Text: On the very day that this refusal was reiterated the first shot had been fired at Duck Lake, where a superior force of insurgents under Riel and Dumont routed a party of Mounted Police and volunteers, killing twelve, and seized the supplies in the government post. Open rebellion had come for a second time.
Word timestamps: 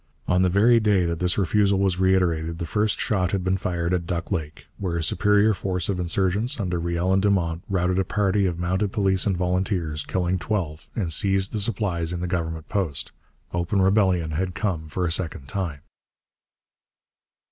On 0.27 0.41
the 0.41 0.49
very 0.49 0.79
day 0.79 1.05
that 1.05 1.19
this 1.19 1.37
refusal 1.37 1.77
was 1.77 1.99
reiterated 1.99 2.57
the 2.57 2.65
first 2.65 2.99
shot 2.99 3.33
had 3.33 3.43
been 3.43 3.55
fired 3.55 3.93
at 3.93 4.07
Duck 4.07 4.31
Lake, 4.31 4.65
where 4.79 4.97
a 4.97 5.03
superior 5.03 5.53
force 5.53 5.89
of 5.89 5.99
insurgents 5.99 6.59
under 6.59 6.79
Riel 6.79 7.13
and 7.13 7.21
Dumont 7.21 7.61
routed 7.69 7.99
a 7.99 8.03
party 8.03 8.47
of 8.47 8.57
Mounted 8.57 8.91
Police 8.91 9.27
and 9.27 9.37
volunteers, 9.37 10.01
killing 10.03 10.39
twelve, 10.39 10.87
and 10.95 11.13
seized 11.13 11.51
the 11.53 11.59
supplies 11.61 12.13
in 12.13 12.19
the 12.19 12.25
government 12.25 12.67
post. 12.67 13.11
Open 13.53 13.79
rebellion 13.79 14.31
had 14.31 14.55
come 14.55 14.87
for 14.87 15.05
a 15.05 15.11
second 15.11 15.47
time. 15.47 15.81